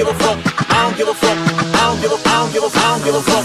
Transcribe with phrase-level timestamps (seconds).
[0.00, 0.38] give a fuck.
[0.72, 1.36] I don't give a fuck.
[1.76, 3.44] I don't give a, I don't give a, I don't give a fuck.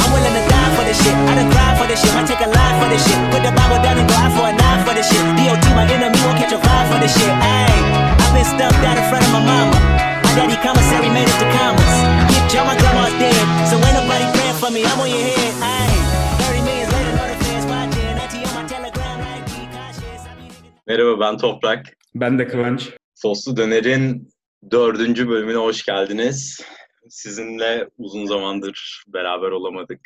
[0.00, 1.12] I'm willing to die for this shit.
[1.12, 2.12] I done cried for this shit.
[2.16, 3.20] I take a line for this shit.
[3.28, 5.20] Put the Bible down and go out for a nine for this shit.
[5.36, 7.28] DOT, my enemy, won't catch a vibe for this shit.
[7.28, 7.80] Ayy,
[8.16, 9.76] I've been stuck down in front of my mama.
[10.24, 11.92] My daddy commissary made it to commas.
[12.32, 13.36] Keep Joe, my grandma's dead.
[13.68, 14.88] So ain't nobody praying for me.
[14.88, 15.52] I'm on your head.
[15.68, 16.00] Ayy,
[16.48, 17.36] 30 millions later, know the
[17.68, 18.16] watching.
[18.24, 20.24] Auntie on my telegram, like, be cautious.
[20.24, 21.80] I be niggas- Merhaba ben Toprak.
[22.16, 22.80] Ben de Kıvanç.
[23.20, 24.30] Soslu Döner'in
[24.70, 26.60] dördüncü bölümüne hoş geldiniz.
[27.08, 30.00] Sizinle uzun zamandır beraber olamadık.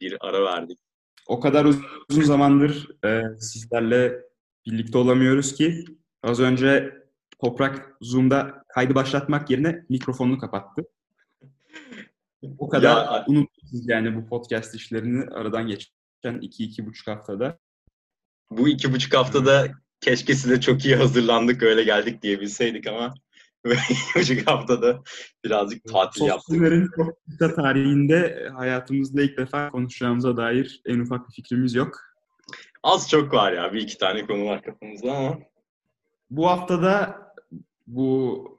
[0.00, 0.78] Bir ara verdik.
[1.26, 1.80] O kadar uz-
[2.10, 4.20] uzun zamandır e, sizlerle
[4.66, 5.84] birlikte olamıyoruz ki
[6.22, 6.94] az önce
[7.40, 10.82] Toprak Zoom'da kaydı başlatmak yerine mikrofonunu kapattı.
[12.58, 17.58] O kadar Ya- unutmuşuz yani bu podcast işlerini aradan geçen iki, iki buçuk haftada.
[18.50, 19.68] Bu iki buçuk haftada
[20.00, 23.14] keşke size çok iyi hazırlandık öyle geldik diyebilseydik ama
[23.64, 25.02] buçuk haftada
[25.44, 26.46] birazcık tatil yaptık.
[26.46, 32.00] Sosyallerin çok kısa tarihinde hayatımızda ilk defa konuşacağımıza dair en ufak bir fikrimiz yok.
[32.82, 35.38] Az çok var ya bir iki tane konu var kafamızda ama
[36.30, 37.20] Bu haftada
[37.86, 38.56] bu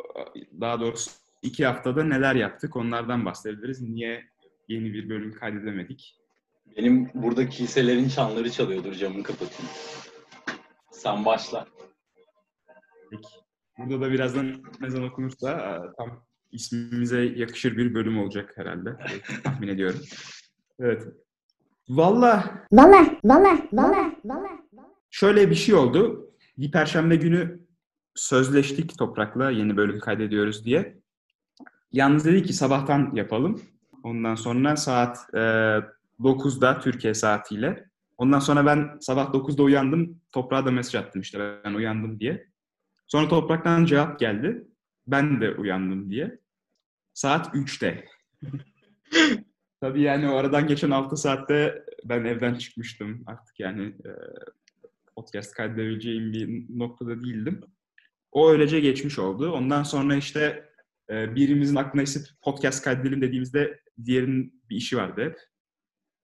[0.61, 3.81] daha doğrusu iki haftada neler yaptık onlardan bahsedebiliriz.
[3.81, 4.23] Niye
[4.67, 6.15] yeni bir bölüm kaydedemedik?
[6.77, 9.71] benim burada kiliselerin çanları çalıyordur camını kapatayım.
[10.91, 11.67] Sen başla.
[13.11, 13.44] Peki.
[13.77, 18.97] Burada da birazdan ezan okunursa e, tam ismimize yakışır bir bölüm olacak herhalde.
[19.43, 19.99] Tahmin ediyorum.
[20.79, 21.03] Evet.
[21.89, 24.49] Valla Valla, valla, valla, valla.
[25.09, 26.31] şöyle bir şey oldu.
[26.57, 27.59] Bir perşembe günü
[28.15, 30.97] sözleştik Toprak'la yeni bölüm kaydediyoruz diye.
[31.91, 33.61] Yalnız dedi ki sabahtan yapalım.
[34.03, 35.37] Ondan sonra saat e,
[36.19, 37.85] 9'da Türkiye saatiyle.
[38.17, 40.21] Ondan sonra ben sabah 9'da uyandım.
[40.31, 42.47] Toprak'a da mesaj attım işte ben uyandım diye.
[43.07, 44.67] Sonra Toprak'tan cevap geldi.
[45.07, 46.39] Ben de uyandım diye.
[47.13, 48.05] Saat 3'te.
[49.81, 53.23] Tabii yani o aradan geçen 6 saatte ben evden çıkmıştım.
[53.25, 54.11] Artık yani e,
[55.15, 57.61] podcast kaydedebileceğim bir noktada değildim.
[58.31, 59.51] O öylece geçmiş oldu.
[59.51, 60.69] Ondan sonra işte
[61.09, 65.39] e, birimizin aklına esip podcast kaydedelim dediğimizde diğerinin bir işi vardı hep.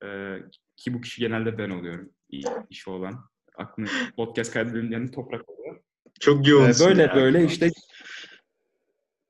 [0.10, 0.38] E,
[0.78, 2.10] ki bu kişi genelde ben oluyorum.
[2.30, 3.30] İ- işi olan.
[3.58, 5.61] Aklına podcast kaydedelim diyen toprak oluyor.
[6.22, 7.16] Çok yoğunsun böyle ya.
[7.16, 7.72] böyle işte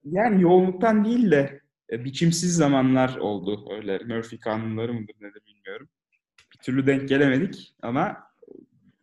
[0.04, 3.74] yani yoğunluktan değil de e, biçimsiz zamanlar oldu.
[3.76, 5.90] Öyle Murphy kanunları mıdır nedir bilmiyorum.
[6.54, 8.18] Bir türlü denk gelemedik ama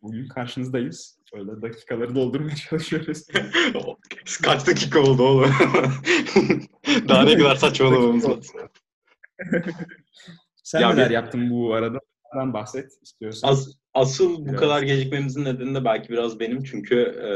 [0.01, 1.19] bugün karşınızdayız.
[1.33, 3.27] Öyle dakikaları doldurmaya çalışıyoruz.
[4.43, 5.51] Kaç dakika oldu oğlum?
[7.09, 8.43] Daha ne kadar saçmalamamız lazım.
[10.63, 11.99] Sen Ya neler bir- yaptın bu arada?
[12.35, 13.47] Ben bahset istiyorsan.
[13.49, 14.59] As, asıl bu Biraz.
[14.59, 16.63] kadar gecikmemizin nedeni de belki biraz benim.
[16.63, 17.29] Çünkü e,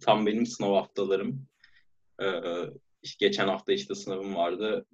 [0.00, 1.46] tam benim sınav haftalarım.
[2.22, 2.26] E,
[3.02, 4.86] işte geçen hafta işte sınavım vardı.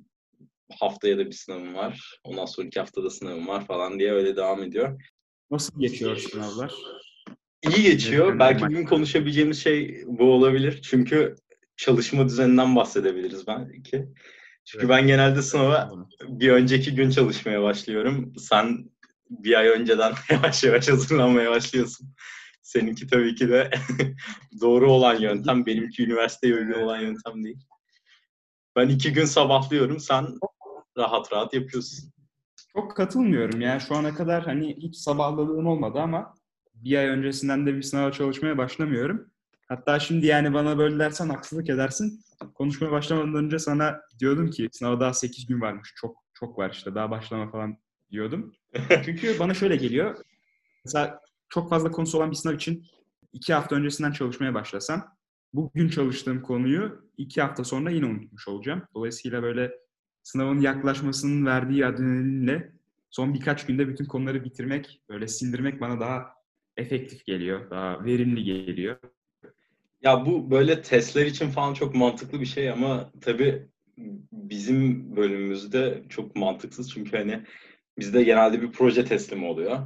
[0.79, 2.21] Haftaya da bir sınavım var.
[2.25, 5.03] Ondan sonraki haftada sınavım var falan diye öyle devam ediyor.
[5.51, 6.75] Nasıl geçiyor sınavlar?
[7.63, 8.29] İyi geçiyor.
[8.29, 10.81] Evet, belki bugün konuşabileceğimiz şey bu olabilir.
[10.83, 11.35] Çünkü
[11.77, 14.09] çalışma düzeninden bahsedebiliriz belki.
[14.65, 15.93] Çünkü ben genelde sınava
[16.29, 18.33] bir önceki gün çalışmaya başlıyorum.
[18.39, 18.91] Sen
[19.31, 22.15] bir ay önceden yavaş yavaş hazırlanmaya başlıyorsun.
[22.63, 23.71] Seninki tabii ki de
[24.61, 25.67] doğru olan yöntem.
[25.67, 27.59] Benimki üniversiteye uygun olan yöntem değil.
[28.77, 30.01] Ben iki gün sabahlıyorum.
[30.01, 30.27] Sen
[30.99, 32.13] rahat rahat yapıyorsun.
[32.73, 33.81] Çok katılmıyorum ya.
[33.81, 36.35] Şu ana kadar hani hiç sabahladığım olmadı ama
[36.75, 39.31] bir ay öncesinden de bir sınava çalışmaya başlamıyorum.
[39.69, 42.21] Hatta şimdi yani bana böyle dersen haksızlık edersin.
[42.55, 45.93] Konuşmaya başlamadan önce sana diyordum ki sınava daha 8 gün varmış.
[45.97, 47.77] Çok çok var işte daha başlama falan
[48.15, 48.53] diyordum.
[49.05, 50.17] Çünkü bana şöyle geliyor.
[50.85, 52.87] Mesela çok fazla konusu olan bir sınav için
[53.33, 55.17] iki hafta öncesinden çalışmaya başlasam
[55.53, 58.83] bugün çalıştığım konuyu iki hafta sonra yine unutmuş olacağım.
[58.95, 59.73] Dolayısıyla böyle
[60.23, 62.73] sınavın yaklaşmasının verdiği adrenalinle
[63.11, 66.35] son birkaç günde bütün konuları bitirmek, böyle sindirmek bana daha
[66.77, 68.97] efektif geliyor, daha verimli geliyor.
[70.03, 73.69] Ya bu böyle testler için falan çok mantıklı bir şey ama tabii
[74.33, 77.45] bizim bölümümüzde çok mantıksız çünkü hani
[77.99, 79.79] bizde genelde bir proje teslimi oluyor.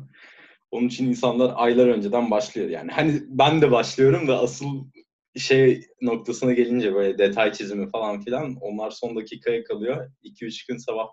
[0.70, 2.90] Onun için insanlar aylar önceden başlıyor yani.
[2.90, 4.90] Hani ben de başlıyorum da asıl
[5.36, 10.10] şey noktasına gelince böyle detay çizimi falan filan onlar son dakikaya kalıyor.
[10.24, 11.08] 2-3 gün sabah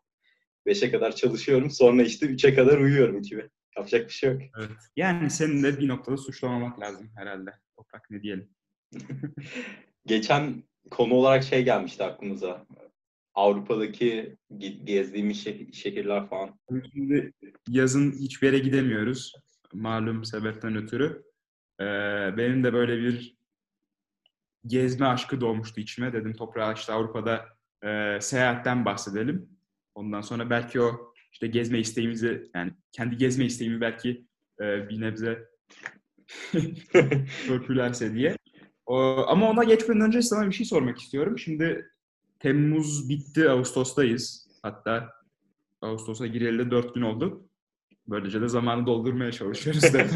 [0.67, 1.71] 5'e kadar çalışıyorum.
[1.71, 3.49] Sonra işte 3'e kadar uyuyorum gibi.
[3.77, 4.41] Yapacak bir şey yok.
[4.95, 7.51] Yani senin de bir noktada suçlamamak lazım herhalde.
[7.77, 8.49] Toprak ne diyelim.
[10.05, 12.65] Geçen konu olarak şey gelmişti aklımıza.
[13.35, 16.59] Avrupa'daki ge- gezdiğimiz şeh- şehirler falan.
[16.93, 17.33] Şimdi
[17.69, 19.33] yazın hiçbir yere gidemiyoruz.
[19.73, 21.23] Malum sebepten ötürü.
[21.79, 21.85] Ee,
[22.37, 23.37] benim de böyle bir
[24.65, 26.13] gezme aşkı doğmuştu içime.
[26.13, 27.45] Dedim toprağa işte Avrupa'da
[27.83, 29.49] e, seyahatten bahsedelim.
[29.95, 34.25] Ondan sonra belki o işte gezme isteğimizi yani kendi gezme isteğimi belki
[34.61, 35.45] e, bir nebze
[37.47, 38.37] törpülerse diye.
[38.85, 41.39] O, ama ona geçmeden önce sana bir şey sormak istiyorum.
[41.39, 41.89] Şimdi
[42.39, 44.47] Temmuz bitti, Ağustos'tayız.
[44.61, 45.13] Hatta
[45.81, 47.49] Ağustos'a gireli de 4 gün oldu.
[48.07, 49.83] Böylece de zamanı doldurmaya çalışıyoruz.
[49.93, 50.05] da.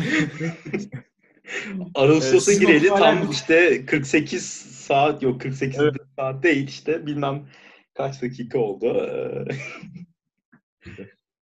[1.96, 4.44] Ağustos'a sizin gireli tam işte 48
[4.88, 5.96] saat yok 48 Evet.
[6.16, 7.48] saat değil işte bilmem
[7.94, 8.86] kaç dakika oldu.
[8.86, 9.48] Ee,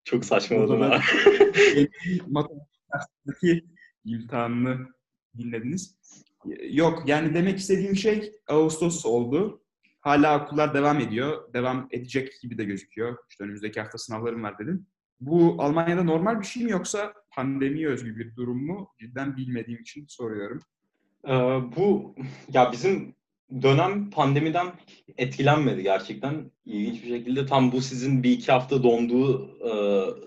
[0.05, 1.01] Çok saçmaladım ha.
[2.29, 3.65] matematik
[4.05, 4.79] imtihanını
[5.39, 5.97] dinlediniz.
[6.71, 9.63] Yok yani demek istediğim şey Ağustos oldu.
[10.07, 11.53] Hala okullar devam ediyor.
[11.53, 13.17] Devam edecek gibi de gözüküyor.
[13.31, 14.87] İşte önümüzdeki hafta sınavlarım var dedim.
[15.21, 18.89] Bu Almanya'da normal bir şey mi yoksa pandemiye özgü bir durum mu?
[19.01, 20.63] Cidden bilmediğim için soruyorum.
[21.25, 21.31] Ee,
[21.77, 22.15] bu
[22.53, 23.15] ya bizim
[23.63, 24.67] dönem pandemiden
[25.19, 26.51] etkilenmedi gerçekten.
[26.65, 29.71] İlginç bir şekilde tam bu sizin bir iki hafta donduğu e,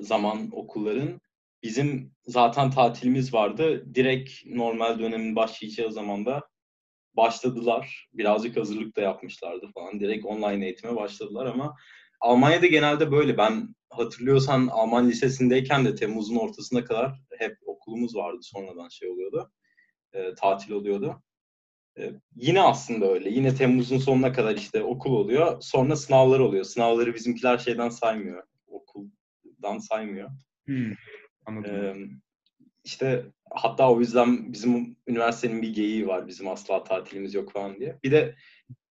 [0.04, 1.22] zaman okulların
[1.64, 3.96] bizim zaten tatilimiz vardı.
[3.96, 6.49] Direkt normal dönemin başlayacağı zamanda
[7.20, 8.10] başladılar.
[8.14, 10.00] Birazcık hazırlık da yapmışlardı falan.
[10.00, 11.76] Direkt online eğitime başladılar ama
[12.22, 13.38] Almanya'da genelde böyle.
[13.38, 18.40] Ben hatırlıyorsan Alman lisesindeyken de Temmuz'un ortasına kadar hep okulumuz vardı.
[18.42, 19.52] Sonradan şey oluyordu.
[20.14, 21.24] e, tatil oluyordu.
[22.00, 23.30] E, yine aslında öyle.
[23.30, 25.62] Yine Temmuz'un sonuna kadar işte okul oluyor.
[25.62, 26.64] Sonra sınavlar oluyor.
[26.64, 28.44] Sınavları bizimkiler şeyden saymıyor.
[28.68, 30.30] Okuldan saymıyor.
[30.66, 30.94] Hmm,
[31.46, 31.76] anladım.
[31.76, 31.96] Ee,
[32.84, 36.28] işte hatta o yüzden bizim üniversitenin bir geyiği var.
[36.28, 38.00] Bizim asla tatilimiz yok falan diye.
[38.04, 38.36] Bir de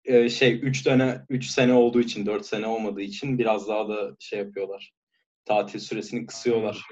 [0.05, 4.17] e, şey 3 tane 3 sene olduğu için 4 sene olmadığı için biraz daha da
[4.19, 4.93] şey yapıyorlar.
[5.45, 6.87] Tatil süresini kısıyorlar.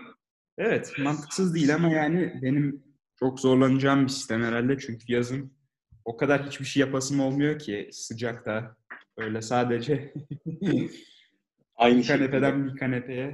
[0.58, 2.84] Evet, mantıksız değil ama yani benim
[3.19, 4.78] çok zorlanacağım bir sistem herhalde.
[4.78, 5.52] Çünkü yazın
[6.04, 8.76] o kadar hiçbir şey yapasım olmuyor ki sıcakta.
[9.16, 10.14] Öyle sadece
[11.76, 12.19] Aynı bir şekilde.
[12.19, 13.32] kanepeden bir kanepeye.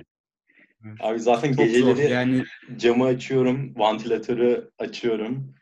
[1.00, 1.64] Abi zaten Çok zor.
[1.64, 2.44] geceleri Yani
[2.76, 5.54] camı açıyorum, vantilatörü açıyorum.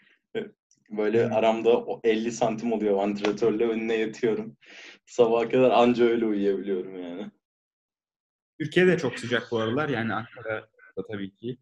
[0.90, 1.32] Böyle Hmm.
[1.32, 4.56] aramda o 50 santim oluyor vantilatörle önüne yatıyorum.
[5.06, 7.30] Sabaha kadar anca öyle uyuyabiliyorum yani.
[8.60, 9.88] Türkiye'de çok sıcak bu aralar.
[9.88, 11.58] Yani Ankara'da tabii ki.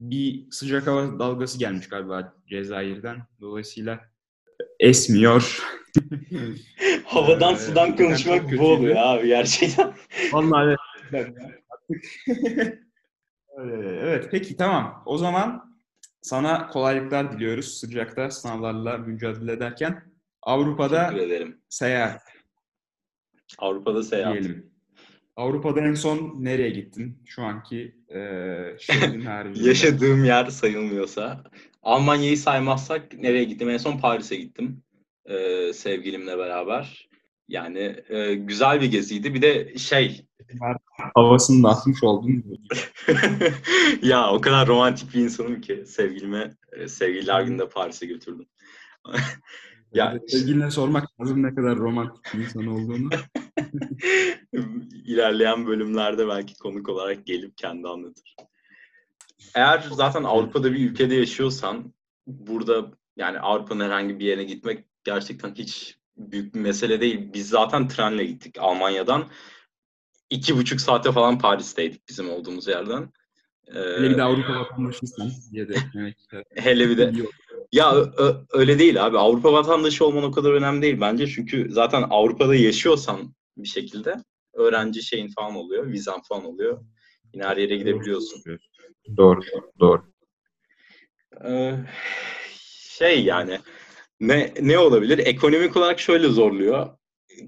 [0.00, 3.22] Bir sıcak hava dalgası gelmiş galiba Cezayir'den.
[3.40, 4.00] Dolayısıyla
[4.80, 5.62] esmiyor.
[7.04, 9.92] Havadan Ee, sudan konuşmak bu oluyor abi gerçekten.
[10.32, 10.76] Vallahi
[11.12, 11.28] evet.
[13.58, 15.02] Evet peki tamam.
[15.06, 15.76] O zaman
[16.22, 20.02] sana kolaylıklar diliyoruz sıcakta sınavlarla mücadele ederken.
[20.42, 21.14] Avrupa'da
[21.68, 22.22] seyahat
[23.58, 24.32] Avrupa'da seyahat.
[24.32, 24.70] diyelim.
[25.36, 27.22] Avrupa'da en son nereye gittin?
[27.26, 29.68] Şu anki eee şehrin haricinde.
[29.68, 31.44] Yaşadığım yer sayılmıyorsa.
[31.82, 33.70] Almanya'yı saymazsak nereye gittim?
[33.70, 34.82] En son Paris'e gittim.
[35.26, 37.08] Ee, sevgilimle beraber.
[37.50, 39.34] Yani e, güzel bir geziydi.
[39.34, 40.26] Bir de şey
[41.14, 42.44] Havasını da atmış oldun.
[44.02, 48.46] ya o kadar romantik bir insanım ki sevgilime e, sevgililer gününde Paris'e götürdüm.
[49.92, 53.08] Ya, Sevgiline sormak lazım ne kadar romantik bir insan olduğunu.
[54.92, 58.36] İlerleyen bölümlerde belki konuk olarak gelip kendi anlatır.
[59.54, 61.94] Eğer zaten Avrupa'da bir ülkede yaşıyorsan
[62.26, 67.32] burada yani Avrupa'nın herhangi bir yerine gitmek gerçekten hiç büyük bir mesele değil.
[67.34, 69.28] Biz zaten trenle gittik Almanya'dan.
[70.30, 73.12] iki buçuk saate falan Paris'teydik bizim olduğumuz yerden.
[73.66, 75.74] Ee, Hele bir de Avrupa vatandaşıysan diye de
[76.54, 77.12] hele bir de.
[77.72, 77.94] Ya
[78.52, 79.18] öyle değil abi.
[79.18, 81.26] Avrupa vatandaşı olman o kadar önemli değil bence.
[81.26, 84.16] Çünkü zaten Avrupa'da yaşıyorsan bir şekilde
[84.54, 86.84] öğrenci şeyin falan oluyor, vizen falan oluyor.
[87.34, 88.42] Yine her yere gidebiliyorsun.
[89.16, 89.40] Doğru,
[89.80, 90.02] doğru.
[91.44, 91.74] Ee,
[92.98, 93.58] şey yani
[94.20, 95.18] ne ne olabilir?
[95.18, 96.96] Ekonomik olarak şöyle zorluyor.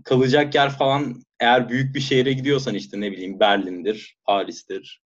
[0.05, 5.03] Kalacak yer falan eğer büyük bir şehre gidiyorsan işte ne bileyim Berlin'dir, Paris'tir,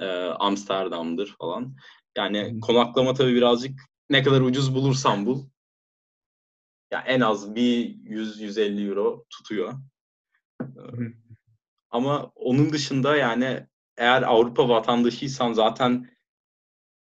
[0.00, 0.06] e,
[0.38, 1.76] Amsterdam'dır falan.
[2.16, 5.44] Yani konaklama tabii birazcık ne kadar ucuz bulursan bul.
[6.90, 9.72] Ya en az bir 100-150 euro tutuyor.
[10.76, 11.12] hı.
[11.90, 16.15] Ama onun dışında yani eğer Avrupa vatandaşıysan zaten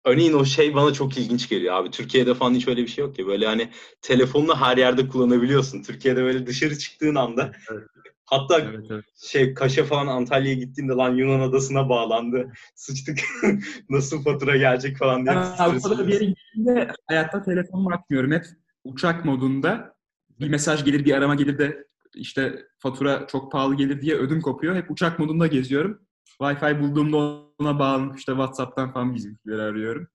[0.06, 1.92] örneğin o şey bana çok ilginç geliyor abi.
[1.92, 3.28] Türkiye'de falan hiç öyle bir şey yok ya.
[3.28, 3.70] Böyle hani
[4.02, 5.84] telefonunu her yerde kullanabiliyorsun.
[5.84, 7.84] Türkiye'de böyle dışarı çıktığın anda Evet.
[8.26, 9.06] hatta Evet, evet.
[9.24, 12.52] şey Kaş'a falan Antalya'ya gittiğinde lan Yunan adasına bağlandı.
[12.76, 13.20] Sıçtık.
[13.90, 15.36] Nasıl fatura gelecek falan diye.
[15.36, 18.32] Stres Avrupa'da bir yere gittiğimde hayatta telefonumu açmıyorum.
[18.32, 18.46] Hep
[18.84, 19.96] uçak modunda
[20.40, 24.76] bir mesaj gelir, bir arama gelir de işte fatura çok pahalı gelir diye ödüm kopuyor.
[24.76, 26.07] Hep uçak modunda geziyorum.
[26.42, 27.18] Wi-Fi bulduğumda
[27.60, 30.08] ona bağlanıp işte WhatsApp'tan falan bizimkileri arıyorum.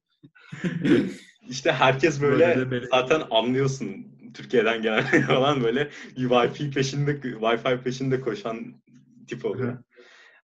[1.49, 8.21] İşte herkes böyle, Böyle böyle- zaten anlıyorsun Türkiye'den gelen falan böyle Wi-Fi peşinde Wi-Fi peşinde
[8.21, 8.83] koşan
[9.29, 9.79] tip oluyor.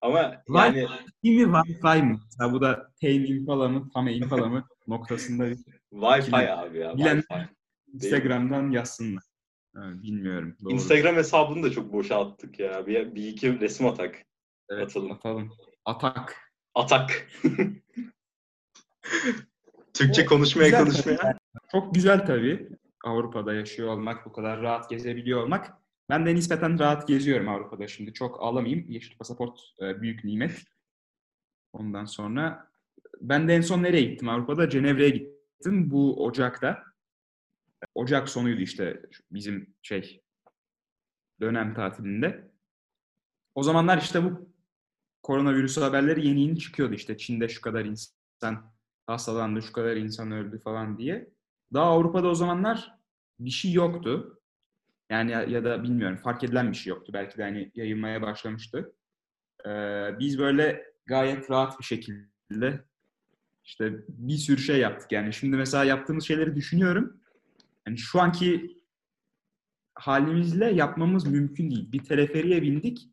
[0.01, 0.19] Ama
[0.49, 0.79] yani
[1.23, 2.19] Wi-Fi mi Wi-Fi mı?
[2.25, 5.47] Mesela bu da Tame Impala mı, Tame Impala mı noktasında
[5.93, 6.97] Wi-Fi abi ya.
[6.97, 7.23] Bilen
[7.93, 9.23] Instagram'dan yazsınlar.
[9.75, 10.55] Ha, bilmiyorum.
[10.63, 10.73] Doğru.
[10.73, 12.87] Instagram hesabını da çok boşa attık ya.
[12.87, 14.25] Bir, bir iki resim atak.
[14.69, 15.11] Evet, atalım.
[15.11, 15.51] Atalım.
[15.89, 16.53] Atak.
[16.75, 17.27] Atak.
[19.93, 21.17] Türkçe konuşmaya güzel konuşmaya.
[21.17, 21.37] Tabii.
[21.71, 22.69] Çok güzel tabii.
[23.03, 25.73] Avrupa'da yaşıyor olmak, bu kadar rahat gezebiliyor olmak.
[26.09, 28.13] Ben de nispeten rahat geziyorum Avrupa'da şimdi.
[28.13, 28.89] Çok ağlamayayım.
[28.89, 30.63] Yeşil pasaport e, büyük nimet.
[31.73, 32.71] Ondan sonra
[33.21, 34.69] ben de en son nereye gittim Avrupa'da?
[34.69, 36.83] Cenevre'ye gittim bu Ocak'ta.
[37.95, 40.23] Ocak sonuydu işte bizim şey
[41.41, 42.51] dönem tatilinde.
[43.55, 44.48] O zamanlar işte bu
[45.23, 48.71] koronavirüs haberleri yeni yeni çıkıyordu işte Çin'de şu kadar insan
[49.07, 51.29] hastalandı, şu kadar insan öldü falan diye.
[51.73, 52.95] Daha Avrupa'da o zamanlar
[53.39, 54.41] bir şey yoktu.
[55.09, 57.13] Yani ya, ya da bilmiyorum fark edilen bir şey yoktu.
[57.13, 58.95] Belki de hani yayılmaya başlamıştı.
[59.65, 62.85] Ee, biz böyle gayet rahat bir şekilde
[63.63, 65.11] işte bir sürü şey yaptık.
[65.11, 67.21] Yani şimdi mesela yaptığımız şeyleri düşünüyorum.
[67.87, 68.79] Yani şu anki
[69.93, 71.91] halimizle yapmamız mümkün değil.
[71.91, 73.09] Bir teleferiye bindik.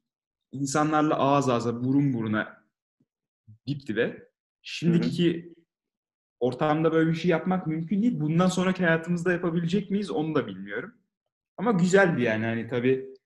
[0.60, 2.62] İnsanlarla ağız ağza, burun buruna
[3.66, 4.28] dip dibe.
[4.62, 5.54] Şimdiki
[6.40, 8.20] ortamda böyle bir şey yapmak mümkün değil.
[8.20, 10.94] Bundan sonraki hayatımızda yapabilecek miyiz onu da bilmiyorum.
[11.56, 13.16] Ama güzeldi yani hani tabii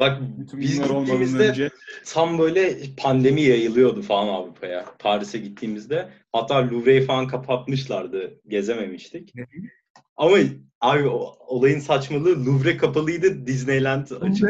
[0.00, 0.22] Bak
[0.52, 1.70] biz gittiğimizde önce...
[2.06, 4.84] tam böyle pandemi yayılıyordu falan Avrupa'ya.
[4.98, 6.08] Paris'e gittiğimizde.
[6.32, 8.40] Hatta Louvre'yi falan kapatmışlardı.
[8.48, 9.32] Gezememiştik.
[10.16, 10.36] Ama
[10.80, 11.08] abi
[11.46, 13.46] olayın saçmalığı Louvre kapalıydı.
[13.46, 14.48] Disneyland açık.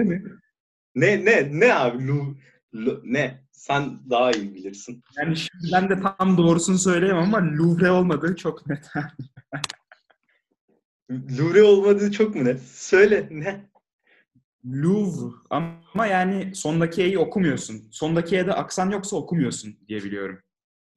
[0.94, 2.38] Ne ne ne abi Louvre,
[3.04, 3.44] ne?
[3.52, 5.02] Sen daha iyi bilirsin.
[5.18, 8.90] Yani şimdi ben de tam doğrusunu söyleyemem ama Louvre olmadığı çok net.
[11.10, 12.62] Louvre olmadığı çok mu net?
[12.62, 13.68] Söyle ne?
[14.66, 17.88] Louvre ama yani sondaki E'yi okumuyorsun.
[17.90, 20.38] Sondaki E'de aksan yoksa okumuyorsun diye biliyorum.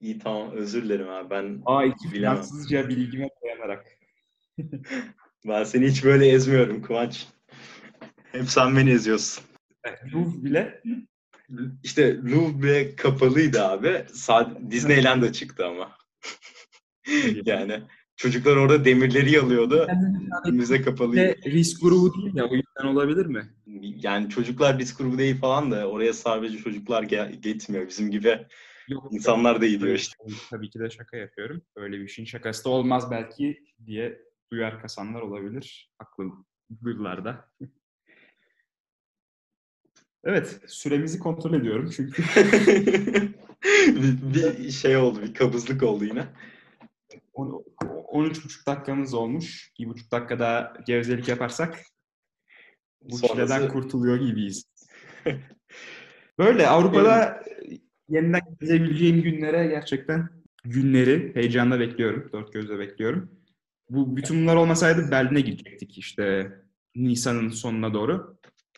[0.02, 3.86] İyi tamam özür dilerim abi ben Aa, iki Fransızca bilgime dayanarak.
[5.48, 7.28] ben seni hiç böyle ezmiyorum Kıvanç.
[8.32, 9.44] Hep sen beni eziyorsun.
[10.14, 10.82] Louvre bile
[11.84, 14.06] işte Louvre kapalıydı abi.
[14.72, 15.98] Disneyland'a çıktı ama.
[17.46, 17.82] yani
[18.16, 19.88] çocuklar orada demirleri yalıyordu.
[20.52, 21.36] Müze kapalıydı.
[21.46, 23.50] Risk grubu değil ya o yüzden olabilir mi?
[23.82, 27.04] Yani çocuklar risk grubu değil falan da oraya sadece çocuklar
[27.42, 27.88] gitmiyor.
[27.88, 28.46] Bizim gibi
[28.88, 30.16] Yok, insanlar da gidiyor işte.
[30.50, 31.62] Tabii ki de şaka yapıyorum.
[31.76, 35.92] Öyle bir şeyin şakası da olmaz belki diye duyar kasanlar olabilir.
[35.98, 36.24] Haklı
[36.86, 37.50] yıllarda.
[40.28, 42.24] Evet, süremizi kontrol ediyorum çünkü.
[43.88, 46.28] bir, bir şey oldu, bir kabızlık oldu yine.
[47.34, 49.72] 13,5 dakikamız olmuş.
[49.80, 51.80] 1,5 dakika daha gevezelik yaparsak
[53.02, 53.34] bu Sonrası...
[53.34, 54.64] çileden kurtuluyor gibiyiz.
[56.40, 57.44] Böyle Avrupa'da
[58.10, 60.30] yeniden gezebileceğim günlere gerçekten
[60.64, 62.30] günleri heyecanla bekliyorum.
[62.34, 63.32] Dört gözle bekliyorum.
[63.90, 66.52] Bu bütün bunlar olmasaydı Berlin'e gidecektik işte
[66.96, 68.38] Nisan'ın sonuna doğru.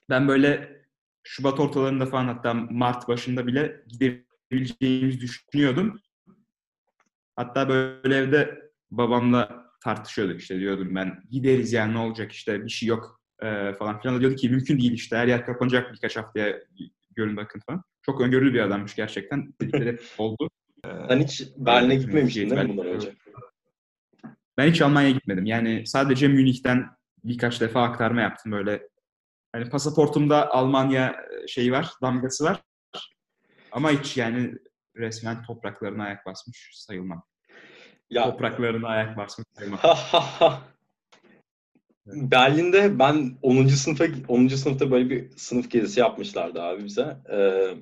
[0.10, 0.79] Ben böyle
[1.24, 6.00] Şubat ortalarında falan hatta Mart başında bile gidebileceğimizi düşünüyordum.
[7.36, 12.90] Hatta böyle evde babamla tartışıyorduk işte diyordum ben gideriz yani ne olacak işte bir şey
[12.90, 14.20] yok e, falan filan.
[14.20, 16.60] diyordu ki mümkün değil işte her yer kapanacak birkaç haftaya
[17.16, 17.84] görün bakın falan.
[18.02, 19.54] Çok öngörülü bir adammış gerçekten.
[19.62, 20.50] Dedikleri oldu.
[21.10, 23.16] Sen hiç Berlin'e gitmemiştin değil mi bundan önce?
[24.58, 25.46] Ben hiç Almanya'ya gitmedim.
[25.46, 26.90] Yani sadece Münih'ten
[27.24, 28.88] birkaç defa aktarma yaptım böyle
[29.52, 32.64] Hani pasaportumda Almanya e, şeyi var, damgası var.
[33.72, 34.54] Ama hiç yani
[34.96, 37.24] resmen topraklarına ayak basmış sayılmam.
[38.10, 38.24] Ya.
[38.32, 39.80] Topraklarına ayak basmış sayılmam.
[42.06, 43.68] Berlin'de ben 10.
[43.68, 44.48] sınıfa 10.
[44.48, 47.18] sınıfta böyle bir sınıf gezisi yapmışlardı abi bize.
[47.32, 47.76] Ee,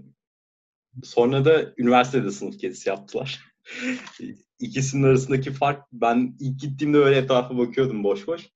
[1.04, 3.42] sonra da üniversitede sınıf gezisi yaptılar.
[4.60, 8.48] İkisinin arasındaki fark ben ilk gittiğimde öyle etrafa bakıyordum boş boş.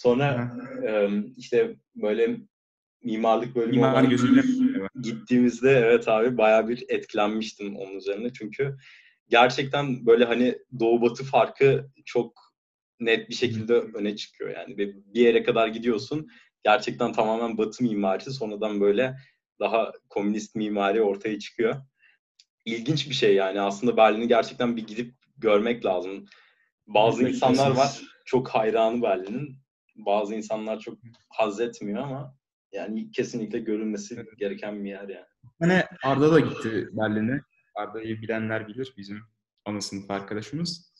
[0.00, 2.36] Sonra e, işte böyle
[3.02, 4.42] mimarlık bölümü Mimar gözüyle
[5.02, 8.32] gittiğimizde evet abi bayağı bir etkilenmiştim onun üzerine.
[8.32, 8.76] Çünkü
[9.28, 12.32] gerçekten böyle hani doğu batı farkı çok
[13.00, 14.78] net bir şekilde öne çıkıyor yani.
[14.78, 16.28] Bir yere kadar gidiyorsun
[16.64, 19.16] gerçekten tamamen batı mimarisi sonradan böyle
[19.60, 21.76] daha komünist mimari ortaya çıkıyor.
[22.64, 26.24] İlginç bir şey yani aslında Berlin'i gerçekten bir gidip görmek lazım.
[26.86, 29.60] Bazı insanlar var çok hayranı Berlin'in.
[30.06, 32.34] Bazı insanlar çok haz etmiyor ama
[32.72, 35.26] yani kesinlikle görülmesi gereken bir yer yani.
[35.60, 37.40] Hani Arda da gitti Berlin'e.
[37.74, 39.18] Arda'yı bilenler bilir bizim
[39.64, 40.92] ana sınıf arkadaşımız.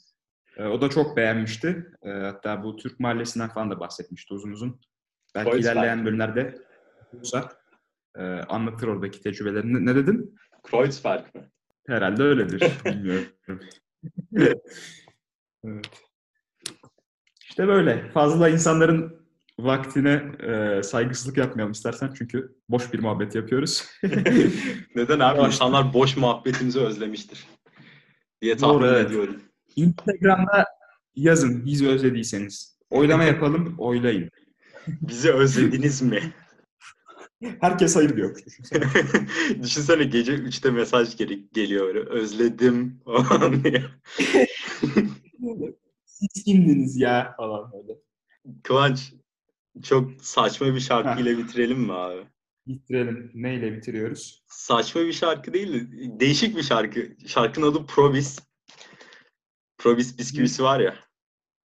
[0.57, 1.87] E, o da çok beğenmişti.
[2.03, 4.81] E, hatta bu Türk Mahallesi'nden falan da bahsetmişti uzun uzun.
[5.35, 5.75] Belki Kreuzberg.
[5.75, 6.55] ilerleyen bölümlerde
[7.15, 7.53] olursa
[8.17, 9.87] e, anlatır oradaki tecrübelerini.
[9.87, 10.37] Ne dedin?
[10.63, 11.51] Kreuzberg mi?
[11.87, 12.73] Herhalde öyledir.
[12.85, 13.27] Bilmiyorum.
[15.65, 16.10] evet.
[17.61, 18.11] İşte böyle.
[18.15, 19.17] Fazla insanların
[19.59, 23.85] vaktine e, saygısızlık yapmayalım istersen çünkü boş bir muhabbet yapıyoruz.
[24.95, 25.41] Neden abi?
[25.41, 27.47] İnsanlar boş muhabbetimizi özlemiştir.
[28.43, 29.07] Diye tahmin Doğru, evet.
[29.07, 29.43] ediyorum.
[29.77, 30.65] Instagram'da
[31.17, 32.79] yazın bizi özlediyseniz.
[32.91, 34.31] Oylama yapalım, oylayın.
[34.87, 36.21] Bizi özlediniz mi?
[37.61, 38.37] Herkes hayır diyor.
[38.47, 38.85] Düşünsene.
[39.63, 42.01] Düşünsene gece 3'te mesaj gel- geliyor öyle.
[42.01, 43.83] Özledim falan diye.
[46.21, 47.99] Siz kimdiniz ya falan böyle.
[48.63, 49.13] Kıvanç
[49.83, 52.27] çok saçma bir şarkıyla bitirelim mi abi?
[52.67, 53.31] Bitirelim.
[53.35, 54.45] Neyle bitiriyoruz?
[54.47, 57.17] Saçma bir şarkı değil de değişik bir şarkı.
[57.27, 58.39] Şarkının adı Probis.
[59.79, 60.97] Probis bisküvisi var ya.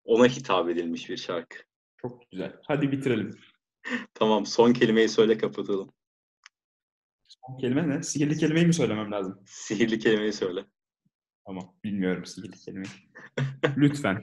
[0.04, 1.56] Ona hitap edilmiş bir şarkı.
[1.96, 2.56] Çok güzel.
[2.62, 3.38] Hadi bitirelim.
[4.14, 5.92] Tamam son kelimeyi söyle kapatalım.
[7.22, 8.02] Son kelime ne?
[8.02, 9.42] Sihirli kelimeyi mi söylemem lazım?
[9.46, 10.64] Sihirli kelimeyi söyle.
[11.46, 11.74] Tamam.
[11.84, 12.92] Bilmiyorum sihirli kelimeyi.
[13.76, 14.22] Lütfen.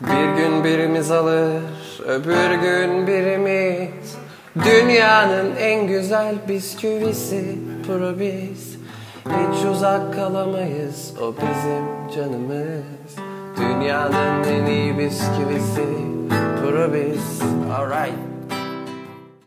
[0.00, 1.62] Bir gün birimiz alır,
[2.06, 4.16] öbür gün birimiz.
[4.64, 8.72] Dünyanın en güzel bisküvisi probis
[9.26, 13.16] Hiç uzak kalamayız, o bizim canımız.
[13.56, 16.11] Dünyanın en iyi bisküvisi
[16.62, 18.31] probis Alright